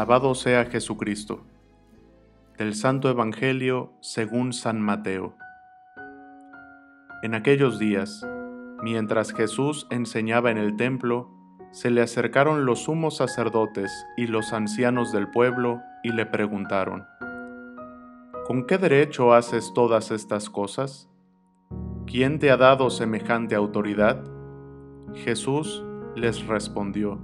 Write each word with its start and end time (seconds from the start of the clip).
Alabado 0.00 0.34
sea 0.34 0.66
Jesucristo. 0.66 1.44
Del 2.56 2.74
Santo 2.74 3.10
Evangelio 3.10 3.92
según 4.00 4.52
San 4.52 4.80
Mateo. 4.80 5.34
En 7.22 7.34
aquellos 7.34 7.78
días, 7.78 8.26
mientras 8.82 9.32
Jesús 9.32 9.86
enseñaba 9.90 10.50
en 10.52 10.58
el 10.58 10.76
templo, 10.76 11.28
se 11.72 11.90
le 11.90 12.02
acercaron 12.02 12.66
los 12.66 12.84
sumos 12.84 13.16
sacerdotes 13.16 13.90
y 14.16 14.26
los 14.26 14.52
ancianos 14.52 15.12
del 15.12 15.28
pueblo 15.28 15.82
y 16.02 16.12
le 16.12 16.26
preguntaron, 16.26 17.06
¿Con 18.46 18.66
qué 18.66 18.78
derecho 18.78 19.32
haces 19.32 19.72
todas 19.74 20.10
estas 20.10 20.50
cosas? 20.50 21.08
¿Quién 22.06 22.40
te 22.40 22.50
ha 22.50 22.56
dado 22.56 22.90
semejante 22.90 23.54
autoridad? 23.54 24.24
Jesús 25.14 25.84
les 26.16 26.44
respondió, 26.46 27.20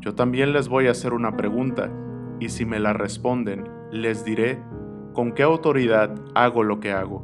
Yo 0.00 0.14
también 0.14 0.54
les 0.54 0.68
voy 0.68 0.86
a 0.86 0.92
hacer 0.92 1.12
una 1.12 1.36
pregunta, 1.36 1.90
y 2.40 2.48
si 2.48 2.64
me 2.64 2.80
la 2.80 2.94
responden, 2.94 3.68
les 3.92 4.24
diré 4.24 4.62
con 5.12 5.32
qué 5.32 5.42
autoridad 5.42 6.14
hago 6.34 6.62
lo 6.62 6.80
que 6.80 6.92
hago. 6.92 7.22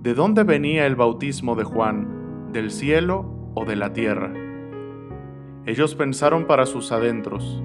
¿De 0.00 0.12
dónde 0.12 0.44
venía 0.44 0.84
el 0.86 0.96
bautismo 0.96 1.56
de 1.56 1.64
Juan? 1.64 2.52
¿Del 2.52 2.70
cielo 2.70 3.52
o 3.54 3.64
de 3.64 3.76
la 3.76 3.94
tierra? 3.94 4.34
Ellos 5.64 5.94
pensaron 5.94 6.46
para 6.46 6.66
sus 6.66 6.92
adentros, 6.92 7.63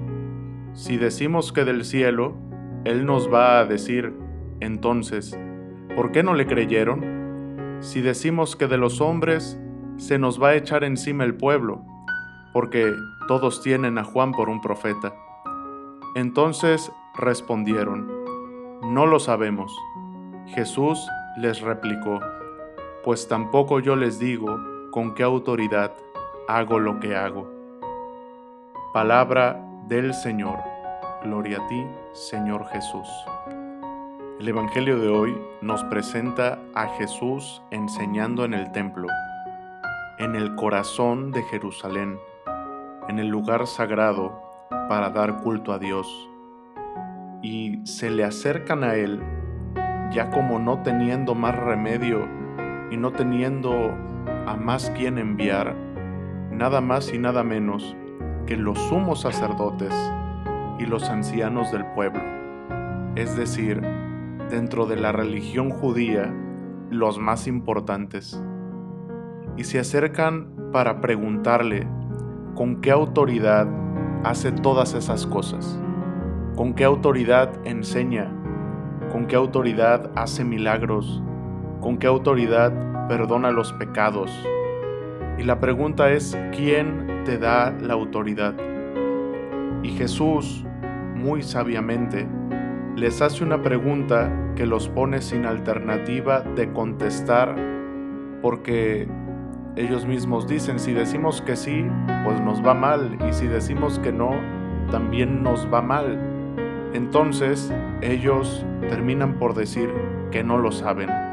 si 0.72 0.96
decimos 0.96 1.52
que 1.52 1.64
del 1.64 1.84
cielo, 1.84 2.34
Él 2.84 3.04
nos 3.04 3.32
va 3.32 3.58
a 3.58 3.64
decir, 3.64 4.14
entonces, 4.60 5.38
¿por 5.96 6.12
qué 6.12 6.22
no 6.22 6.34
le 6.34 6.46
creyeron? 6.46 7.78
Si 7.80 8.00
decimos 8.00 8.56
que 8.56 8.66
de 8.66 8.78
los 8.78 9.00
hombres, 9.00 9.58
se 9.96 10.18
nos 10.18 10.40
va 10.42 10.50
a 10.50 10.54
echar 10.54 10.84
encima 10.84 11.24
el 11.24 11.34
pueblo, 11.34 11.82
porque 12.52 12.92
todos 13.26 13.62
tienen 13.62 13.98
a 13.98 14.04
Juan 14.04 14.32
por 14.32 14.48
un 14.48 14.60
profeta. 14.60 15.14
Entonces 16.14 16.90
respondieron, 17.16 18.10
No 18.82 19.06
lo 19.06 19.18
sabemos. 19.18 19.76
Jesús 20.46 21.06
les 21.36 21.60
replicó, 21.60 22.20
Pues 23.04 23.28
tampoco 23.28 23.80
yo 23.80 23.96
les 23.96 24.18
digo 24.18 24.58
con 24.90 25.14
qué 25.14 25.22
autoridad 25.22 25.92
hago 26.48 26.78
lo 26.78 26.98
que 26.98 27.14
hago. 27.14 27.48
Palabra 28.92 29.69
del 29.90 30.14
Señor. 30.14 30.60
Gloria 31.24 31.58
a 31.58 31.66
ti, 31.66 31.84
Señor 32.12 32.64
Jesús. 32.68 33.08
El 34.38 34.46
Evangelio 34.46 35.00
de 35.00 35.08
hoy 35.08 35.36
nos 35.60 35.82
presenta 35.84 36.60
a 36.76 36.86
Jesús 36.96 37.60
enseñando 37.72 38.44
en 38.44 38.54
el 38.54 38.70
templo 38.70 39.08
en 40.20 40.36
el 40.36 40.54
corazón 40.54 41.32
de 41.32 41.42
Jerusalén, 41.42 42.18
en 43.08 43.18
el 43.18 43.28
lugar 43.28 43.66
sagrado 43.66 44.40
para 44.88 45.10
dar 45.10 45.40
culto 45.40 45.72
a 45.72 45.78
Dios. 45.78 46.06
Y 47.42 47.80
se 47.84 48.10
le 48.10 48.22
acercan 48.22 48.84
a 48.84 48.94
Él, 48.94 49.20
ya 50.12 50.30
como 50.30 50.58
no 50.58 50.82
teniendo 50.82 51.34
más 51.34 51.56
remedio 51.56 52.28
y 52.90 52.96
no 52.98 53.12
teniendo 53.12 53.96
a 54.46 54.56
más 54.56 54.90
quien 54.90 55.16
enviar, 55.16 55.74
nada 56.52 56.80
más 56.82 57.12
y 57.14 57.18
nada 57.18 57.42
menos 57.42 57.96
que 58.46 58.56
los 58.56 58.78
sumos 58.78 59.20
sacerdotes 59.20 59.94
y 60.78 60.86
los 60.86 61.08
ancianos 61.08 61.70
del 61.72 61.84
pueblo, 61.94 62.22
es 63.16 63.36
decir, 63.36 63.80
dentro 64.50 64.86
de 64.86 64.96
la 64.96 65.12
religión 65.12 65.70
judía, 65.70 66.32
los 66.90 67.18
más 67.18 67.46
importantes 67.46 68.42
y 69.56 69.64
se 69.64 69.78
acercan 69.78 70.48
para 70.72 71.00
preguntarle 71.00 71.86
con 72.54 72.80
qué 72.80 72.90
autoridad 72.90 73.68
hace 74.24 74.52
todas 74.52 74.94
esas 74.94 75.26
cosas, 75.26 75.78
con 76.56 76.74
qué 76.74 76.84
autoridad 76.84 77.50
enseña, 77.64 78.30
con 79.12 79.26
qué 79.26 79.36
autoridad 79.36 80.10
hace 80.14 80.44
milagros, 80.44 81.22
con 81.80 81.98
qué 81.98 82.06
autoridad 82.06 83.08
perdona 83.08 83.50
los 83.50 83.72
pecados. 83.74 84.30
Y 85.38 85.42
la 85.42 85.58
pregunta 85.58 86.10
es, 86.10 86.38
¿quién 86.54 87.22
te 87.24 87.38
da 87.38 87.70
la 87.72 87.94
autoridad? 87.94 88.54
Y 89.82 89.90
Jesús, 89.90 90.64
muy 91.14 91.42
sabiamente, 91.42 92.26
les 92.96 93.22
hace 93.22 93.44
una 93.44 93.62
pregunta 93.62 94.30
que 94.56 94.66
los 94.66 94.88
pone 94.88 95.22
sin 95.22 95.46
alternativa 95.46 96.40
de 96.40 96.72
contestar 96.72 97.56
porque 98.42 99.08
ellos 99.76 100.06
mismos 100.06 100.48
dicen, 100.48 100.78
si 100.78 100.92
decimos 100.92 101.40
que 101.42 101.56
sí, 101.56 101.86
pues 102.24 102.40
nos 102.40 102.64
va 102.64 102.74
mal, 102.74 103.16
y 103.28 103.32
si 103.32 103.46
decimos 103.46 103.98
que 103.98 104.12
no, 104.12 104.32
también 104.90 105.42
nos 105.42 105.72
va 105.72 105.80
mal. 105.80 106.18
Entonces 106.92 107.72
ellos 108.02 108.64
terminan 108.88 109.38
por 109.38 109.54
decir 109.54 109.90
que 110.30 110.42
no 110.42 110.58
lo 110.58 110.72
saben. 110.72 111.29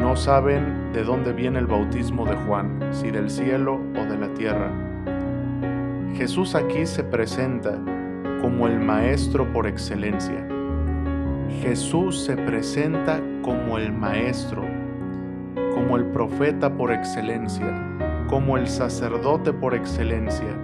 No 0.00 0.16
saben 0.16 0.92
de 0.92 1.04
dónde 1.04 1.32
viene 1.32 1.60
el 1.60 1.66
bautismo 1.66 2.26
de 2.26 2.34
Juan, 2.34 2.80
si 2.90 3.10
del 3.10 3.30
cielo 3.30 3.80
o 3.94 4.04
de 4.04 4.18
la 4.18 4.34
tierra. 4.34 4.72
Jesús 6.16 6.54
aquí 6.54 6.86
se 6.86 7.04
presenta 7.04 7.78
como 8.40 8.66
el 8.66 8.80
Maestro 8.80 9.52
por 9.52 9.66
excelencia. 9.66 10.44
Jesús 11.62 12.24
se 12.24 12.36
presenta 12.36 13.20
como 13.42 13.78
el 13.78 13.92
Maestro 13.92 14.64
como 15.80 15.96
el 15.96 16.04
profeta 16.06 16.70
por 16.70 16.92
excelencia, 16.92 17.66
como 18.28 18.56
el 18.56 18.68
sacerdote 18.68 19.52
por 19.52 19.74
excelencia, 19.74 20.54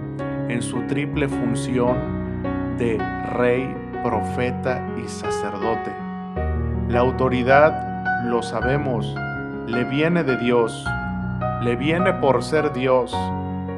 en 0.47 0.61
su 0.61 0.81
triple 0.87 1.27
función 1.27 2.77
de 2.77 2.97
rey, 3.33 3.73
profeta 4.03 4.85
y 5.03 5.07
sacerdote. 5.07 5.91
La 6.89 6.99
autoridad, 6.99 7.96
lo 8.25 8.41
sabemos, 8.41 9.15
le 9.67 9.83
viene 9.83 10.23
de 10.23 10.37
Dios, 10.37 10.85
le 11.61 11.75
viene 11.75 12.13
por 12.13 12.43
ser 12.43 12.73
Dios, 12.73 13.15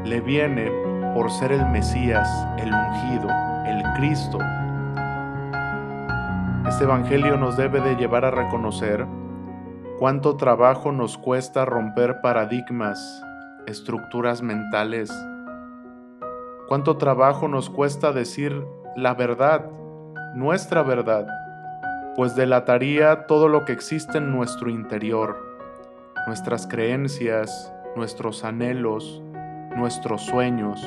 le 0.05 0.21
viene 0.21 0.71
por 1.13 1.31
ser 1.31 1.51
el 1.51 1.65
Mesías, 1.67 2.29
el 2.57 2.73
ungido, 2.73 3.29
el 3.65 3.83
Cristo. 3.97 4.39
Este 6.67 6.83
Evangelio 6.83 7.37
nos 7.37 7.57
debe 7.57 7.81
de 7.81 7.95
llevar 7.95 8.25
a 8.25 8.31
reconocer 8.31 9.05
cuánto 9.97 10.37
trabajo 10.37 10.91
nos 10.91 11.17
cuesta 11.17 11.65
romper 11.65 12.21
paradigmas, 12.21 13.23
estructuras 13.67 14.41
mentales, 14.41 15.11
cuánto 16.67 16.97
trabajo 16.97 17.47
nos 17.47 17.69
cuesta 17.69 18.13
decir 18.13 18.65
la 18.95 19.13
verdad, 19.13 19.65
nuestra 20.35 20.83
verdad, 20.83 21.27
pues 22.15 22.35
delataría 22.35 23.27
todo 23.27 23.47
lo 23.47 23.65
que 23.65 23.71
existe 23.71 24.17
en 24.17 24.31
nuestro 24.31 24.69
interior, 24.69 25.37
nuestras 26.27 26.67
creencias, 26.67 27.73
nuestros 27.95 28.43
anhelos, 28.43 29.21
nuestros 29.75 30.21
sueños. 30.21 30.81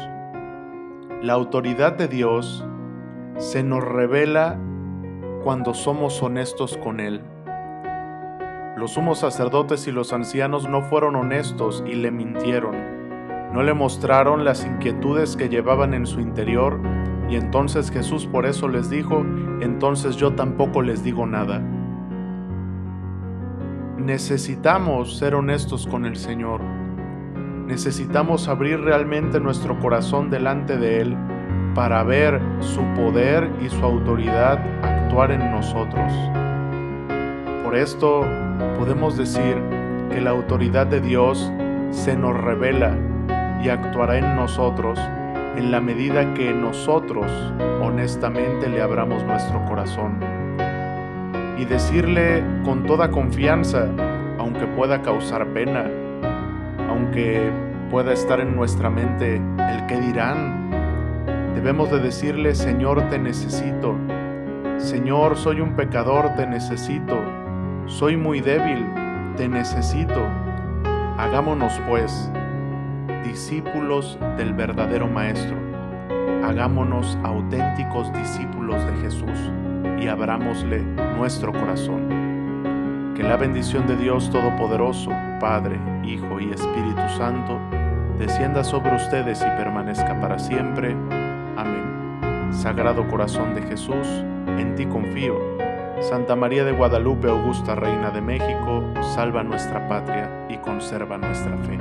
La 1.22 1.34
autoridad 1.34 1.92
de 1.92 2.08
Dios 2.08 2.64
se 3.38 3.62
nos 3.62 3.82
revela 3.84 4.58
cuando 5.44 5.74
somos 5.74 6.22
honestos 6.22 6.76
con 6.78 7.00
Él 7.00 7.22
los 8.82 8.94
sumos 8.94 9.18
sacerdotes 9.18 9.86
y 9.86 9.92
los 9.92 10.12
ancianos 10.12 10.66
no 10.68 10.82
fueron 10.82 11.14
honestos 11.14 11.84
y 11.86 11.94
le 11.94 12.10
mintieron. 12.10 12.74
No 13.52 13.62
le 13.62 13.74
mostraron 13.74 14.44
las 14.44 14.64
inquietudes 14.64 15.36
que 15.36 15.48
llevaban 15.48 15.94
en 15.94 16.06
su 16.06 16.20
interior 16.20 16.80
y 17.32 17.36
entonces 17.36 17.90
Jesús 17.90 18.26
por 18.26 18.44
eso 18.44 18.68
les 18.68 18.90
dijo, 18.90 19.24
entonces 19.62 20.16
yo 20.16 20.34
tampoco 20.34 20.82
les 20.82 21.02
digo 21.02 21.24
nada. 21.26 21.62
Necesitamos 23.96 25.16
ser 25.16 25.34
honestos 25.34 25.86
con 25.86 26.04
el 26.04 26.16
Señor. 26.16 26.60
Necesitamos 27.66 28.48
abrir 28.48 28.80
realmente 28.80 29.40
nuestro 29.40 29.80
corazón 29.80 30.28
delante 30.28 30.76
de 30.76 31.00
Él 31.00 31.16
para 31.74 32.02
ver 32.02 32.38
su 32.60 32.82
poder 32.94 33.50
y 33.64 33.70
su 33.70 33.82
autoridad 33.82 34.58
actuar 34.82 35.32
en 35.32 35.50
nosotros. 35.50 36.12
Por 37.64 37.74
esto 37.74 38.26
podemos 38.78 39.16
decir 39.16 39.56
que 40.10 40.20
la 40.20 40.32
autoridad 40.32 40.86
de 40.86 41.00
Dios 41.00 41.50
se 41.92 42.14
nos 42.14 42.38
revela 42.38 42.94
y 43.64 43.70
actuará 43.70 44.18
en 44.18 44.36
nosotros 44.36 45.00
en 45.56 45.70
la 45.70 45.80
medida 45.80 46.34
que 46.34 46.52
nosotros 46.52 47.30
honestamente 47.80 48.68
le 48.68 48.80
abramos 48.80 49.24
nuestro 49.24 49.64
corazón. 49.64 50.18
Y 51.58 51.64
decirle 51.64 52.42
con 52.64 52.84
toda 52.86 53.10
confianza, 53.10 53.88
aunque 54.38 54.66
pueda 54.66 55.02
causar 55.02 55.46
pena, 55.48 55.90
aunque 56.88 57.50
pueda 57.90 58.12
estar 58.12 58.40
en 58.40 58.56
nuestra 58.56 58.90
mente 58.90 59.36
el 59.36 59.86
que 59.86 60.00
dirán, 60.00 60.70
debemos 61.54 61.90
de 61.90 62.00
decirle, 62.00 62.54
Señor, 62.54 63.08
te 63.08 63.18
necesito. 63.18 63.96
Señor, 64.78 65.36
soy 65.36 65.60
un 65.60 65.76
pecador, 65.76 66.34
te 66.34 66.46
necesito 66.46 67.42
soy 67.86 68.16
muy 68.16 68.40
débil, 68.40 68.86
te 69.36 69.48
necesito. 69.48 70.26
Hagámonos 71.18 71.80
pues 71.88 72.30
discípulos 73.32 74.18
del 74.36 74.52
verdadero 74.52 75.08
Maestro, 75.08 75.56
hagámonos 76.44 77.16
auténticos 77.24 78.12
discípulos 78.12 78.84
de 78.84 78.92
Jesús 79.00 79.50
y 79.98 80.06
abrámosle 80.06 80.82
nuestro 81.16 81.50
corazón. 81.50 83.14
Que 83.16 83.22
la 83.22 83.38
bendición 83.38 83.86
de 83.86 83.96
Dios 83.96 84.30
Todopoderoso, 84.30 85.12
Padre, 85.40 85.80
Hijo 86.04 86.40
y 86.40 86.50
Espíritu 86.50 87.08
Santo, 87.16 87.58
descienda 88.18 88.62
sobre 88.62 88.96
ustedes 88.96 89.40
y 89.40 89.46
permanezca 89.56 90.20
para 90.20 90.38
siempre. 90.38 90.94
Amén. 91.56 92.52
Sagrado 92.52 93.08
Corazón 93.08 93.54
de 93.54 93.62
Jesús, 93.62 94.06
en 94.58 94.74
ti 94.76 94.84
confío. 94.84 95.38
Santa 96.00 96.36
María 96.36 96.64
de 96.64 96.72
Guadalupe, 96.72 97.30
Augusta 97.30 97.74
Reina 97.76 98.10
de 98.10 98.20
México, 98.20 98.84
salva 99.14 99.42
nuestra 99.42 99.88
patria 99.88 100.28
y 100.50 100.58
conserva 100.58 101.16
nuestra 101.16 101.56
fe. 101.58 101.78